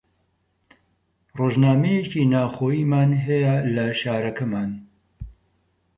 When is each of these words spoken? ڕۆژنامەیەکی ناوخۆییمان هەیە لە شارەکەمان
ڕۆژنامەیەکی 1.37 2.29
ناوخۆییمان 2.33 3.09
هەیە 3.25 3.55
لە 3.75 3.85
شارەکەمان 3.99 4.71